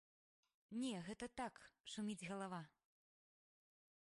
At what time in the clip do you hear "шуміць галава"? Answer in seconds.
1.97-2.61